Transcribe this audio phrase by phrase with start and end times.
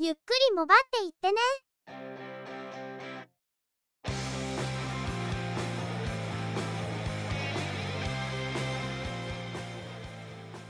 [0.00, 0.18] ゆっく
[0.50, 1.38] りもばっていってね。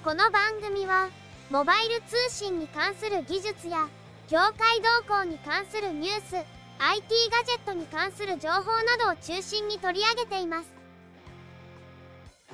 [0.03, 1.11] この番組は、
[1.51, 3.87] モバイル通信に関する技術や、
[4.30, 6.35] 業界動向に関するニュース、
[6.79, 10.71] IT ガジェットに関する情報などを中心に取り上げています。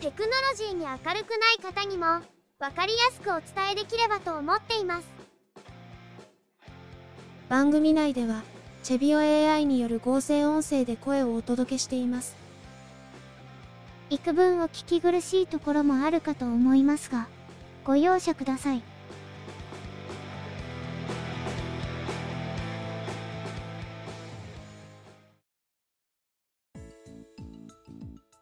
[0.00, 2.06] テクノロジーに明るくない方にも、
[2.58, 5.13] わかりやすくお伝えできればと思っています。
[7.48, 8.42] 番組内では、
[8.82, 12.36] チェビオ AI による合成音声で声をお届けしています。
[14.10, 17.28] 幾分お聞き苦しいところもあるかと思いますが、
[17.84, 18.82] ご容赦ください。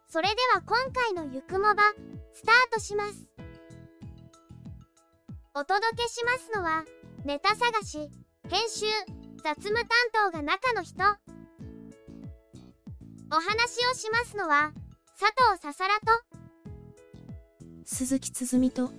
[0.07, 1.83] それでは今回のゆくもば、
[2.33, 3.33] スタートします。
[5.55, 6.85] お届けしますのは、
[7.25, 8.09] ネタ探し、
[8.49, 8.85] 編集、
[9.41, 11.01] 雑務担当が中の人。
[13.31, 14.73] お話をしますのは、
[15.19, 16.05] 佐藤ささらと、
[17.85, 18.91] 鈴木つづみと、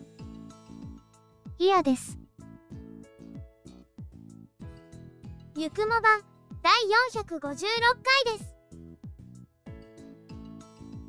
[1.58, 2.19] いやです。
[5.56, 6.00] ゆくもば、
[6.62, 6.72] 第
[7.22, 7.36] 456
[8.24, 8.54] 回です。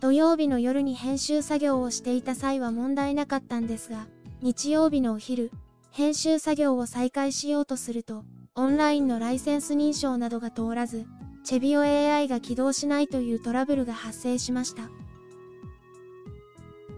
[0.01, 4.07] 土曜日の夜に編集作業をしていた際は問題なかったんですが、
[4.41, 5.51] 日曜日のお昼、
[5.97, 11.05] 編集作業を再開しようとすると、オンラインのライセンス認証などが通らず、
[11.45, 14.89] チェビオ AI が起動しないというトラブルが発生しました。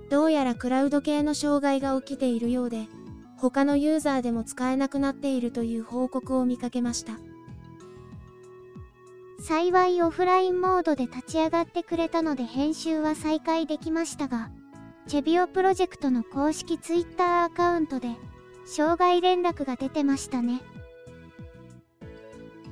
[0.09, 2.87] どうやらクラウド系の障害が起きているようで、
[3.37, 7.19] 他のユーザーでも使えなくなっているという報告を見かけました。
[9.39, 14.49] 幸いオフラインモードで立ち上がってくれたので編集は再開できましたが、
[15.05, 18.09] チェビオプロジェクトの公式 Twitter アカウントで、
[18.67, 20.61] 障害連絡が出てましたね。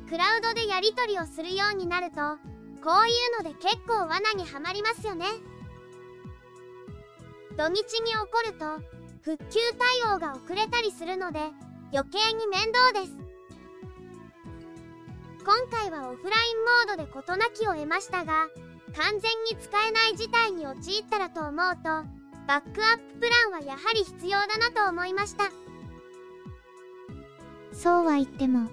[0.09, 2.15] クラウドでやり取りをするようになると、
[2.83, 5.25] こういうので結構罠にはまりますよね。
[7.57, 8.65] 土日に起こると、
[9.21, 9.59] 復旧
[10.03, 11.39] 対応が遅れたりするので、
[11.93, 13.13] 余計に面倒です。
[15.45, 18.49] 今回はオフラインモードで事なきを得ましたが、
[18.97, 21.83] 完全に使えない事態に陥ったらと思うと、
[22.47, 25.64] バックアッププランはやはり必要だなと思いました。
[27.75, 28.69] そうは言っても、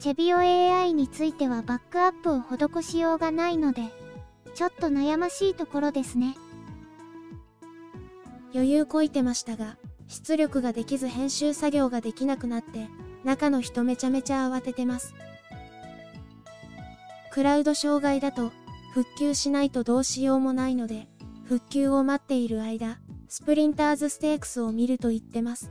[0.00, 3.82] チェビオ AI についてはバックアップを施しようがないので、
[4.54, 6.36] ちょっと悩ましいところですね。
[8.52, 9.76] 余裕こいてましたが、
[10.08, 12.88] 出力ができず編集作業ができなくなって、
[13.24, 15.14] 中の人めちゃめちゃ慌ててます。
[17.30, 18.50] クラウド障害だと、
[18.92, 21.06] 復旧しないとどうしようもないので、
[21.44, 25.70] 復旧を待っている間、スプリンターズステークスを見ると言ってます。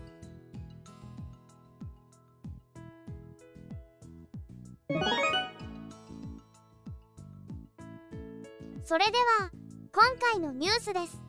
[8.89, 9.51] それでは、
[9.94, 11.22] 今回のニュースです。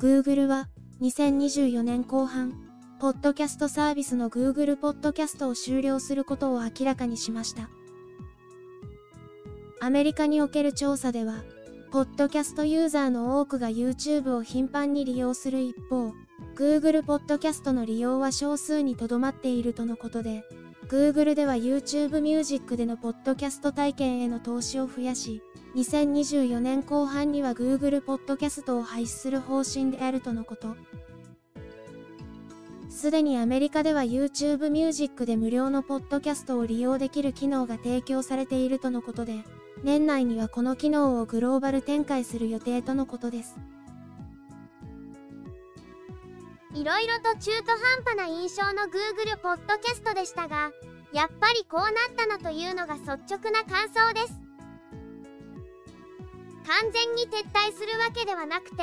[0.00, 0.68] Google は
[1.00, 2.52] 2024年後半、
[2.98, 7.70] ポッドキャストサービスの Google ポッドキャストを終了することを明らかにしました。
[9.80, 11.44] アメリカにおける調査では、
[11.92, 16.14] ポッドキャストユーザーの多くが YouTube を頻繁に利用する一方、
[16.56, 20.42] Google ポッドキャストの利用は少数にとどまっているとのことで、
[20.88, 25.42] Google では YouTube Music でのポッドキャスト体験への投資を増やし、
[25.74, 30.76] 2024年後半には Google ポッドキャストを廃止する方針であるとのこと。
[32.88, 39.42] すでにアメリカでは YouTube Music で無料のポッドキャストを利用できる機能が提供されているとのことで、
[39.82, 43.56] 年内にはこの機能をグローバル展開する予定とのことです。
[46.76, 50.72] いろいろと中途半端な印象の Google ポッドキャストでしたが、
[51.12, 54.34] やっぱりこうなったなというのが率直な感想です。
[56.66, 58.82] 完全に撤退するわけではなくて、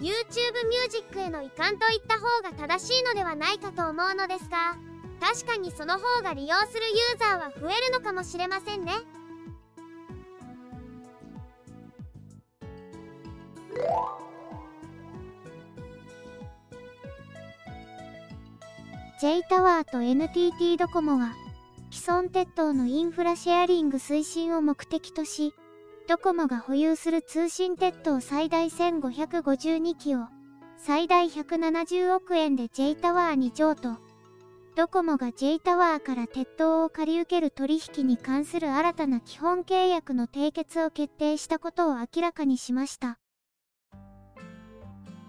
[0.00, 4.76] YouTube ミュージックへの移管といった方が正しいのではないかと思うのですが
[5.20, 8.94] 確かにその方が利用するユーザーは増えるのかもしれませんね。
[19.20, 21.34] J タワーと NTT ドコモは
[21.90, 25.52] 既存鉄塔のインフラシェアリング推進を目的とし
[26.08, 30.20] ドコモが保有する通信鉄塔最大1552機を
[30.78, 33.98] 最大170億円で J タワーに譲渡。
[34.74, 43.18] ドコモが J タワーから鉄塔を借り受ける取引に関する新たな基本契約の締結を決定したことを明らかにしました。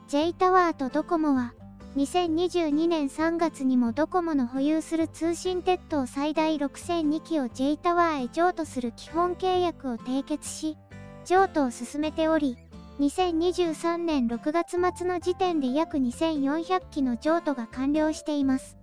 [0.08, 1.54] J タワーとドコモは
[1.98, 10.78] 2022年3月にもドコモの保有する通信鉄塔最大6002機を J タワーへ譲渡する基本契約を締結し、
[11.26, 12.58] 譲渡を進めており、
[13.02, 18.78] 2023年6月末の時点で約2400機の譲渡が完了しています。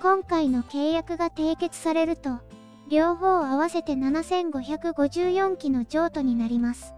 [0.00, 2.38] 今回の契約が締結されると、
[2.88, 6.94] 両方合わせて7554機の譲渡になります。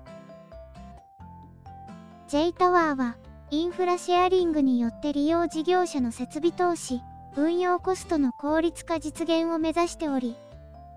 [2.29, 3.17] J タワーは、
[3.53, 7.03] インフラシェアリングによって利用事業者の設備投資、
[7.37, 10.37] 運用コストの効率化実現を目指しており、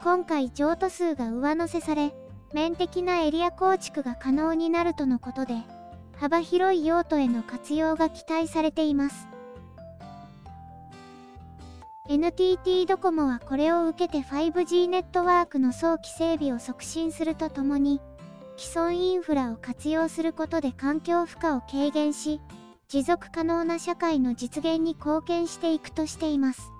[0.03, 2.13] 今回譲渡数が上乗せされ、
[2.53, 5.55] 面的なエリア構築が可能になるとのことで、
[6.15, 9.27] 幅広い用途への活用が期待されています。
[12.07, 17.99] NTT ドコモはこれを受けて 5G ネットワークの早期整備を促進するとともに、
[18.57, 22.39] 既存インフラを活用することで環境負荷を軽減し、
[22.87, 26.73] 持続可能な社会の実現に貢献していくとしています。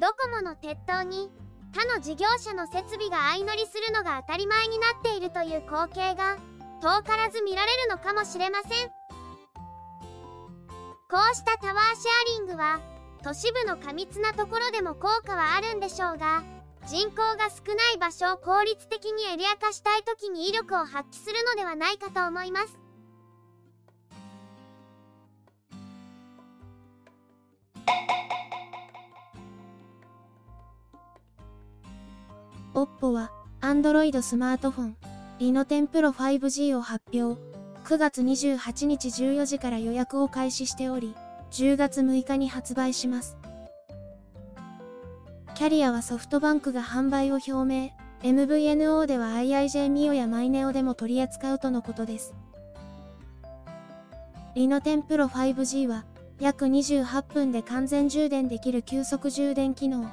[0.00, 1.30] ドコモの鉄塔に
[1.72, 6.36] 他の事業者の設備が相乗りするのが当たり前になっているという光景が
[6.80, 8.88] 遠からず見られるのかもしれません
[11.08, 12.80] こうしたタワーシェアリングは
[13.22, 16.44] 都市部の過密なところでも効果はあるんでしょうが
[16.86, 22.74] 人口が少ない場所を効率的にエリア化したい時に威力を発揮するのではないかと思います。
[32.74, 34.96] OPPO は Android スマートフォン
[35.38, 37.40] リノテンプロ 5G を発表。
[37.84, 41.14] 9月28日14時から予約を開始しており
[41.50, 43.36] 10月6日に発売します。
[45.64, 47.90] キャリアはソフトバンクが販売を表明、
[48.22, 52.34] MVNO では IIJ ミオや mineo でも取り扱うとのことです。
[54.54, 56.04] Reno10 Pro 5G は
[56.38, 60.06] 約28分で完全充電できる急速充電機能、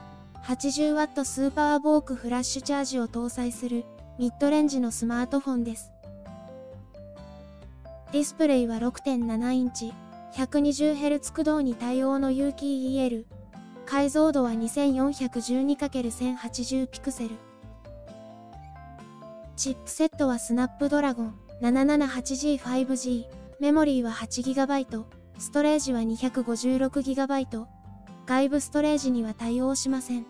[0.45, 3.83] 80W SUPERVOOC フラッシュチャージを搭載する
[4.17, 5.91] ミッドレンジのスマートフォンです。
[8.13, 9.93] ディスプレイは6.7インチ、
[10.33, 13.25] 120Hz 駆動に対応の有機 EL、
[13.91, 17.35] 解像度は 2412×1080 ピクセル。
[19.57, 23.25] チップセットはスナップドラゴン 778G5G、
[23.59, 25.03] メモリーは 8GB、
[25.37, 27.65] ストレージは 256GB、
[28.25, 30.25] 外部ストレージには対応しません。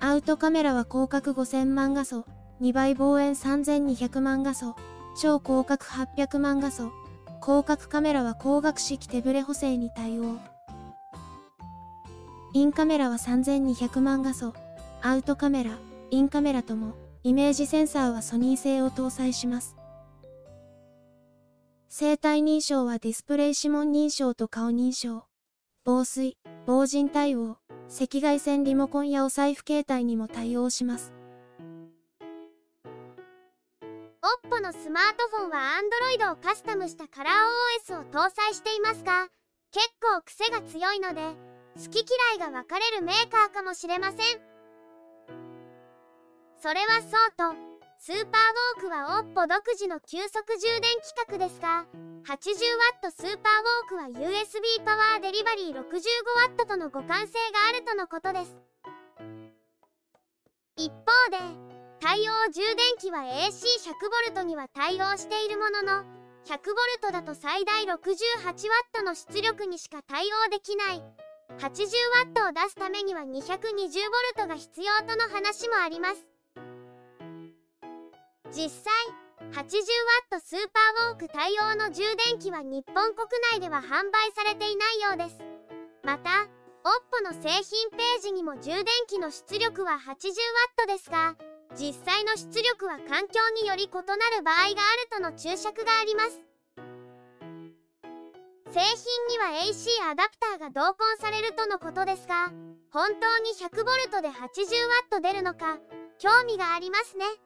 [0.00, 2.24] アウトカメラは広角5000万画素、
[2.62, 4.74] 2倍望遠3200万画素、
[5.20, 6.92] 超広角800万画素、
[7.42, 10.38] 広角カメラは光学式手ブレ補正に対応。
[12.54, 14.52] インカメラは3200万画素、
[15.00, 15.78] アウトカメラ、
[16.10, 19.74] インカメラとも、イメージセンサーはソニー製を搭載します。
[21.88, 25.24] 生体認証はディスプレイ指紋認証と顔認証。
[25.84, 27.56] 防水、防塵対応、
[27.88, 31.14] 赤外線リモコンやお財布携帯にも対応します。
[34.44, 35.80] OPPO のスマートフォンは
[36.18, 37.32] Android をカスタムしたカラー
[37.90, 39.28] OS を搭載していますが、
[39.70, 44.18] 結構癖が強いので、好き嫌いが分かれるメーカーかもしれません。
[46.60, 48.42] それはそうとスーパー
[48.76, 51.86] ウォークは OPPO 独自の急速充電規格ですが
[52.24, 58.52] 80W スーパーウォークは USB パワーデリバリー 65W との互換性があるとのことです。
[60.76, 60.96] 一方
[61.30, 61.38] で
[62.00, 66.04] 対応充電器は AC100V には対応しているものの
[66.46, 71.02] 100V だと最大 68W の出力にしか対応できない。
[71.58, 76.32] 80W を出すためには 220V が必要との話もあります。
[78.50, 78.92] 実際
[79.52, 85.38] 80W スーパーウォーク対応の充電器は日本国内では販売されていないようです。
[86.02, 86.48] また
[86.84, 91.36] OPPO の製品ページにも充電器の出力は 80W ですが
[91.76, 94.02] 実際の出力は環境により異な
[94.36, 94.74] る場合がある
[95.10, 96.51] との注釈があります。
[98.72, 98.88] 製品
[99.28, 102.50] には AC アダプターが同梱されるとのことですが
[102.90, 105.78] 本当に 100V で 80W 出るのか
[106.18, 107.26] 興味がありますね「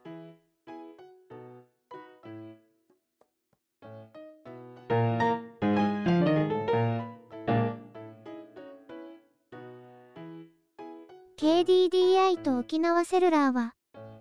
[11.37, 13.75] KDDI と沖縄セルラーは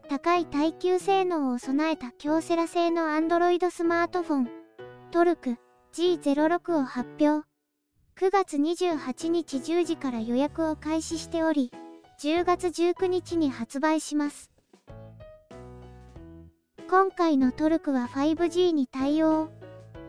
[0.10, 4.50] 高い耐久性能を備えた京セラ製の Android スマートフォン
[5.12, 5.58] トルク
[5.96, 7.48] G06 を発表。
[8.18, 11.72] 9月28日10時から予約を開始しており、
[12.22, 14.52] 10月19日に発売します。
[16.90, 19.50] 今回のトルクは 5G に対応。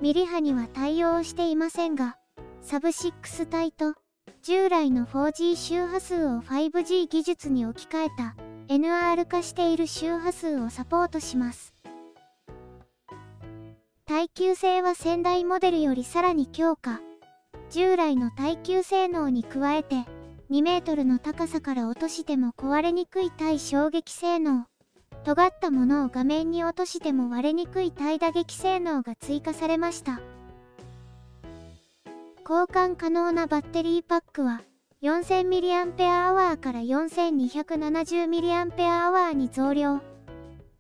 [0.01, 2.19] ミリ波には対応していませんが、
[2.63, 3.95] サブ6帯と
[4.43, 8.35] 従来の 4G 周波数を 5G 技術に置き換えた
[8.67, 11.76] NR 化している周波数をサポートします。
[14.09, 17.01] 耐久性は先代モデルよりさらに強化。
[17.71, 20.05] 従来の耐久性能に加えて、
[20.49, 24.67] 2メートルの高さから落としても壊れにくい耐衝撃性能。
[25.25, 30.21] 尖ったものを画面に落としても割れにくい耐打撃性能が追加されました。
[32.49, 34.63] 交換可能なバッテリーパックは
[35.03, 40.01] 4000mAh から 4270mAh に増量。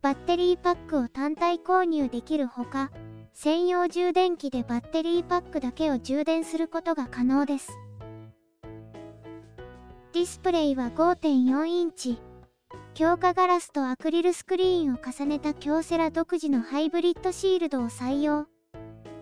[0.00, 2.92] バッテリーパックを単体購入できるほか、
[3.38, 7.70] 専用充電器でバッテリーパックだけを充電することが可能です。
[10.14, 12.18] ディスプレイは5.4インチ。
[12.94, 18.46] 強化ガラスとアクリルスクリーンを重ねた京セラ独自のハイブリッドシールドを採用。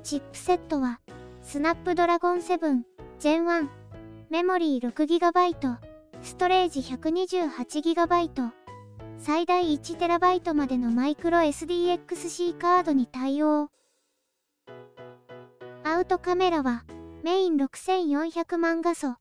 [0.04, 1.00] チップセットは、
[1.42, 2.82] スナップドラゴン7
[3.18, 3.68] Gen 1、
[4.30, 5.76] メモリー 6GB、
[6.22, 8.52] ストレージ 128GB、
[9.18, 13.70] 最大 1TB までのマイクロ SDXC カードに対応。
[16.04, 16.84] アウトカメラは
[17.22, 19.14] メイン6400万画素、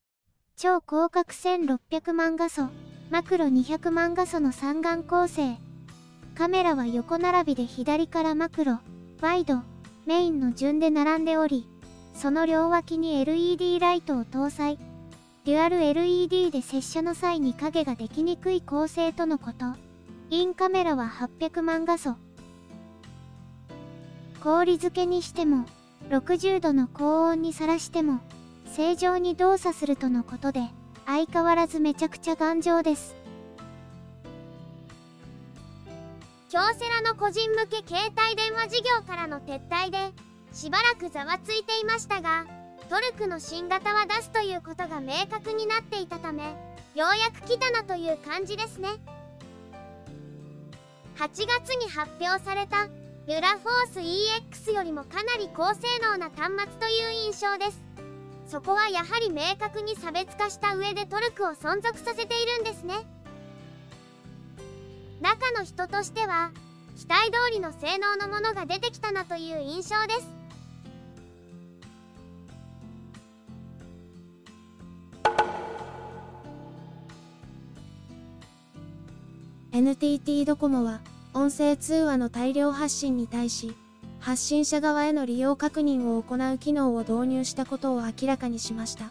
[0.58, 2.63] 超広角1600万画素、
[3.10, 5.56] マクロ200万画素の三眼構成。
[6.36, 8.80] カメラは横並びで左からマクロ、
[9.22, 9.62] ワイド、
[10.06, 11.70] メインの順で並んでおり、
[12.13, 14.78] その両脇に LED ライトを搭載。
[15.46, 19.68] デュアル LED で接写の際に影ができにくい構成とのこと。
[20.30, 22.18] インカメラは800万画素。
[24.44, 25.66] 氷漬けにしても、
[26.10, 28.19] 60度の高温にさらしても、
[28.75, 30.62] 正常に動作するとのことで、
[31.05, 33.15] 相変わらずめちゃくちゃ頑丈です。
[36.50, 39.98] 京セラの個人向け携帯電話事業からの撤退で、
[40.53, 42.45] しばらくざわついていましたが、
[42.89, 46.43] トルクの新型は出すということが明確になっていたため、
[46.93, 48.89] ようやく来たなという感じですね。
[51.17, 52.88] 8月に発表された
[53.25, 57.80] ユラフォース EX よりもかなり高性能な端末という印象です。
[58.48, 62.96] そこはやはり明確に差別化した上でトルクを存続させているんですね。
[65.22, 66.51] 中の人としては
[66.98, 70.27] 期待通りの性能のものが出てきたなという印象です。
[79.72, 81.00] NTT ドコモは
[81.36, 83.75] 音声通話の大量発信に対し、
[84.20, 89.10] 発信者側への利用確認を行う機能を導入したことを明らかにしました。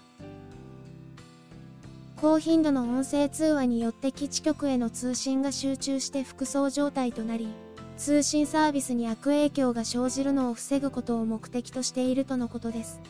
[2.16, 7.48] 高頻度の音声通話によって基地局への通信が集中して複層状態となり、
[7.96, 13.00] 通信サービスに悪影響が生じるのを防ぐことを目的としているとのことです。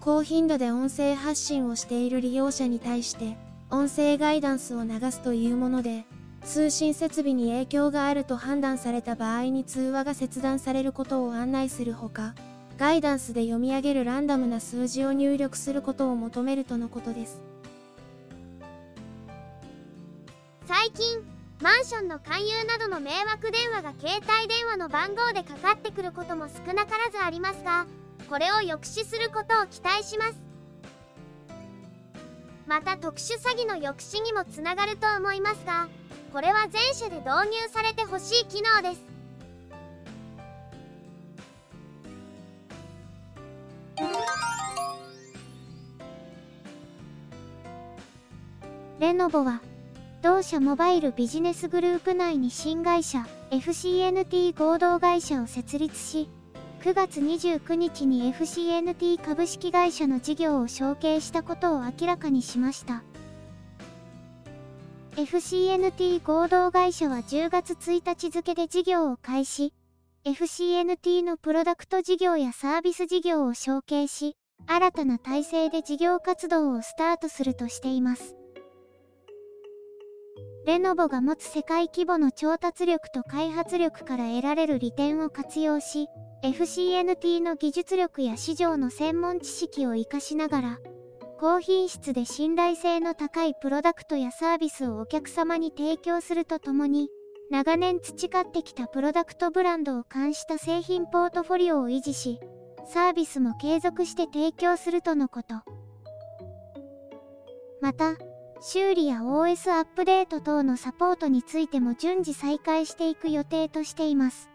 [0.00, 3.36] 高頻度で音声発信をしている利用者に対して、
[3.70, 6.06] 音声ガイダンスを流すというもので、
[6.44, 12.34] 通信設備に影響があると判断された場合に通話が切断されることを案内するほか、
[12.76, 17.40] ガイダンスで読み上げるランダムな数字を入力することを求めるとのことです。
[20.66, 21.22] 最近、
[21.62, 27.86] マンションの勧誘などの迷惑電話が携帯電話の番号でかかってくることも少なからずありますが、
[28.28, 30.34] これを抑止することを期待します。
[32.66, 35.88] また特殊詐欺の抑止にもつながると思いますが、
[36.34, 39.00] これは全社で導入されてほしい機能です
[48.98, 49.60] レノボは
[50.22, 56.28] 同社モバイルビジネスグループ内に新会社 FCNT 合同会社を設立し
[56.80, 63.04] 9月29日に FCNT 株式会社の事業を承継したことを明らかにしました。
[65.16, 69.72] FCNT 合同会社は10月1日付で事業を開始。
[70.24, 74.34] FCNT のプロダクト事業やサービス事業を承継し、
[74.66, 78.34] 新たな体制で事業活動をスタートするとしています。
[80.66, 86.08] レノボが持つ世界規模の調達力と開発力から得られる利点を活用し、
[86.42, 90.78] FCNT の技術力や市場の専門知識を活かしながら、
[91.40, 97.08] 高品質で信頼性の高いプロダクトやサービスをお客様に提供するとともに、
[97.50, 102.40] 長年培ってきたプロダクトブランドを冠した製品ポートフォリオを維持し、
[102.86, 105.56] サービスも継続して提供するとのこと。
[107.80, 108.14] また、
[108.60, 114.48] 修理や OS アップデート等のサポートについても順次再開していく予定としています。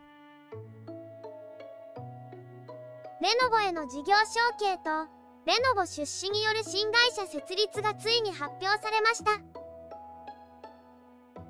[3.21, 9.39] レノボへの事業承継とレノボ出資による新会社設立がついに発表されました。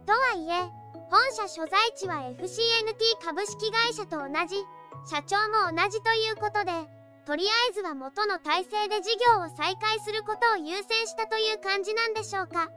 [0.05, 0.69] とはいえ、
[1.10, 4.55] 本社所在地は FCNT 株式会社と同じ、
[5.10, 6.72] 社長も同じということで、
[7.25, 12.62] とりあえずは元の体制で事業を再開することを優先したという感じなんでしょうか。
[12.62, 12.72] アロ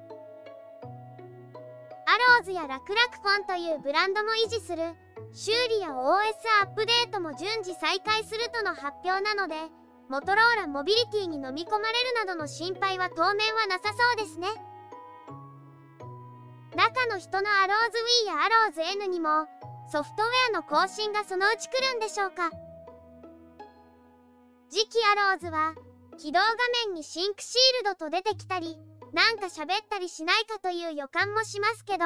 [2.42, 4.95] ーズやラクラクフォンというブランドも維持する、
[5.33, 9.54] 修理や OS アップデートも順次再開するとの発表なので、
[10.12, 14.47] モトローラモビリティに飲み込まれるなどの心配は当面はなさそうですね。
[16.76, 17.97] 中の人のアローズ
[18.28, 19.47] Wii やアローズ N にも
[19.90, 22.50] ソフトウェアの更新がそのうち来るんでしょうか
[24.69, 25.73] 次期アローズは
[26.19, 26.47] 起動画
[26.87, 28.76] 面にシンクシールドと出てきたり
[29.14, 32.04] なんか喋ったりしないかという予感もしますけど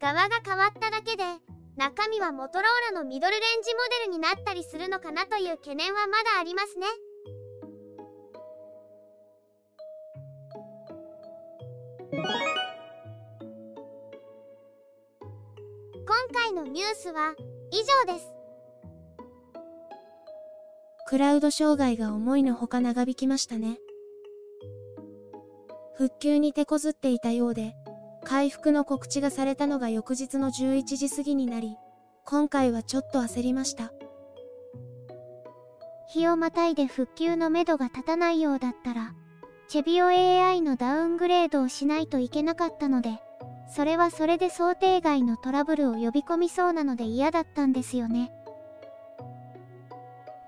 [0.00, 1.24] 側が変わっただけで
[1.76, 6.86] 中身はモトローラのミドルレンジモデルになったりするのかなという懸念はまだありますね。
[16.32, 17.34] 回のニュースは
[17.70, 18.28] 以上です。
[21.06, 23.78] クラウド障害が思いのほか長引きましたね。
[25.94, 27.76] 復旧に手こずっていたようで、
[28.24, 31.76] 回復の告知がされたのが翌日の11時過ぎになり、
[32.24, 33.92] 今回はちょっと焦りました。
[36.08, 39.14] 日をまたいで復旧のめどが立たないようだったら、
[39.68, 43.20] チェビオ AI のダウングレードをしないといけなかったので、
[43.68, 48.32] それはそれで想定外のトラブルを呼び込みそうなので嫌だったんですよね。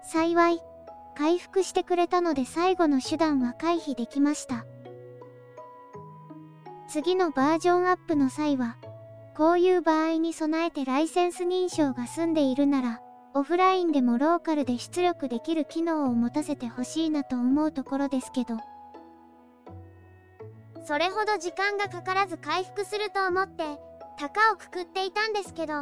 [0.03, 0.61] 幸い、
[1.17, 4.67] 回復してくれたので最後の手段は回避できました。
[6.89, 8.77] 次のバージョンアップの際は、
[9.37, 13.01] こういう場合に備えてライセンス認証が済んでいるなら、
[13.35, 18.59] オフラインでもローカルで出力できる機能を持たせてほしいなと思うところですけど。
[20.87, 23.65] それほど時間がかからず回復すると思って、
[24.19, 25.73] 高をくくっていたんですけど、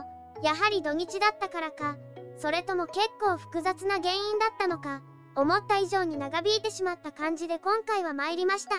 [0.42, 1.96] やはり土日だったからか、
[2.36, 5.02] それとも結構複雑な原因だったのか、
[5.34, 8.76] 思った以上に長引いてしまった感じで今回は参りました。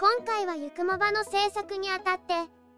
[0.00, 2.34] 今回はゆくもばの制作にあたって、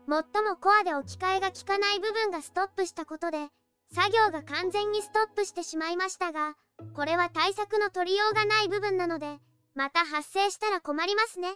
[0.08, 3.48] 最もコアで置き換えが効かない部分がストップしたことで、
[3.94, 6.54] 作業が完全にストップしてしまいましたが、
[6.96, 9.38] これは対策の取りようがない部分なので、
[9.74, 11.54] また発生したら困りますね。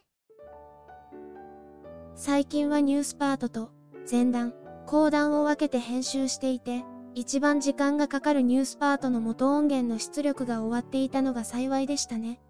[2.15, 3.71] 最近はニュースパートと
[4.11, 4.55] 前段、
[4.87, 12.41] 後段を分けて編集していて、一番時間がかかるニュースパートの元音源の出力が終わっていたのが幸いでしたね。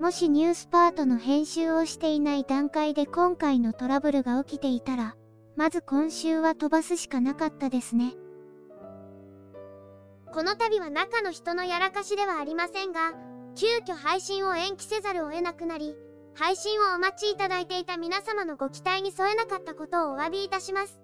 [0.00, 5.16] もしニュースパートの編集をしていない段階で今回のトラブルが起きていたら、
[5.56, 8.14] まず今週は飛ばすしかなかったですね。
[10.32, 13.12] この度は中の人のやらかしではありませんが、
[13.60, 15.94] 急遽配信を延期せざるを得なくなり、
[16.34, 21.02] 配信をお待ちいただいていた皆様のご期待に添えなかったことをお詫びいたします。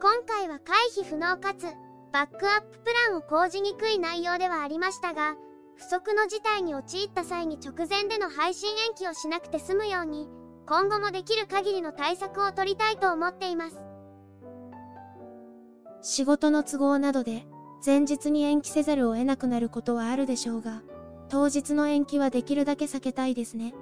[0.00, 1.64] 今回は回避不能かつ、
[2.12, 5.34] バックアッププランを講じにくい内容ではありましたが、
[5.74, 10.28] 不測の事態に陥った際に直前での配信延期をしなくて済むように、
[10.68, 13.76] 今後もできる限りの対策を取りたいと思っています。
[16.00, 17.44] 仕事の都合などで、
[17.84, 20.82] 前日に延期せざるを得なくなることはあるでしょうが、
[21.28, 23.74] 当日の延期はできるだけ避けたいですね。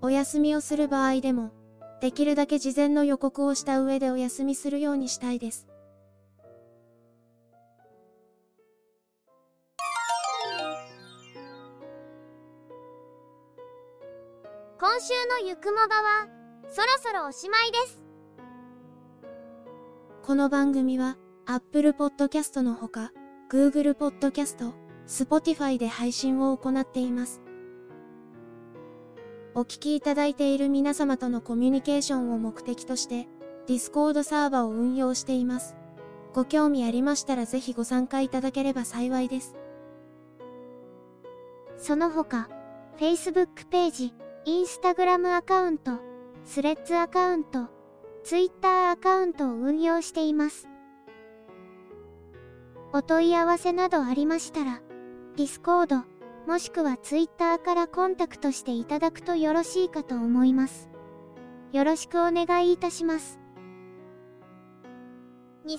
[0.00, 1.52] お休みをする場合でも、
[2.00, 5.66] できるだけ事前の予告をした上でお休みするようにしたいです。
[14.80, 16.28] 今週のゆくもばは、
[16.68, 18.04] そろそろおしまいです。
[20.22, 23.12] この番組は、Apple Podcast のほか、
[23.50, 24.72] Google Podcast、
[25.06, 27.42] Spotify で配信を行っています。
[29.54, 33.28] お聞きいただいている皆様とのコミュニケーションを目的として、
[33.66, 35.76] Discord サーバを運用しています。
[36.32, 39.54] ご興味ありましたらぜひご参加いただければ幸いです。
[41.76, 42.48] その他、
[42.98, 44.14] Facebook ページ、
[44.46, 45.92] Instagram アカウント、
[46.46, 47.68] スレッズアカウント、
[48.22, 50.68] Twitter アカウントを運用しています。
[52.94, 54.80] お問い合わせなどありましたら、
[55.36, 56.04] Discord、
[56.46, 60.88] もしくは Twitter からコンタクトしていただくとよろしいかと思います。
[61.72, 63.40] よろしくお願いいたします。
[65.66, 65.72] 2014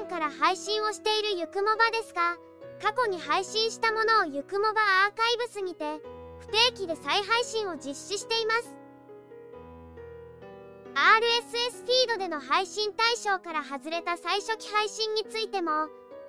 [0.00, 2.38] 年から配信をしているゆくもばですが、
[2.80, 6.00] 過去に配信したものをゆくもばアーカイブスにて
[6.40, 8.76] 不定期で再配信を実施しています
[10.94, 15.70] RSS フィードでの配信対象から外れた最初期配信についても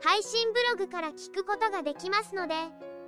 [0.04, 2.56] 配信ブログから聞くことができますので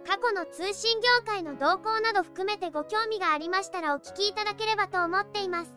[0.08, 5.72] 過去の通信業界の動向など含めてご興味がありましたらお聞きいただければと思っています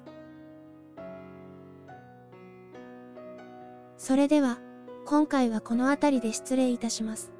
[3.97, 4.59] それでは、
[5.07, 7.33] 今回はこの辺りで失礼いたします。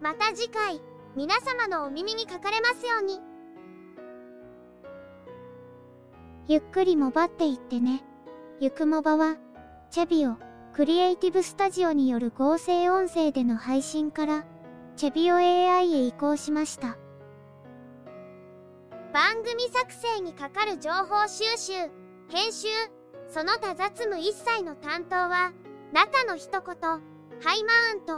[0.00, 0.80] また次回
[1.16, 3.18] 皆様のお耳にかかれますように
[6.48, 8.04] ゆっくりもばっていってね。
[8.60, 9.36] ゆくもばは、
[9.90, 10.36] チェビオ、
[10.74, 14.46] クリエイティブスタジオによる合成音声での配信から、
[14.96, 16.96] チェビオ AI へ移行しました。
[19.12, 21.72] 番組作成にかかる情報収集
[22.30, 22.68] 編集
[23.28, 25.52] その他雑務一切の担当は
[25.92, 26.98] 中の一言ハ
[27.54, 28.14] イマウント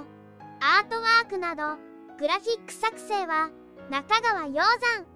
[0.61, 1.63] アートワークなど
[2.17, 3.51] グラフィック作成は
[3.91, 5.07] 中川鷹山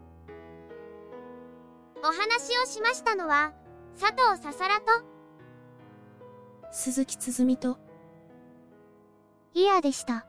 [2.03, 3.53] お話をしましたのは
[4.01, 5.18] 佐藤ささらと
[6.71, 7.79] 鈴木つづみと、
[9.55, 10.28] イヤでした。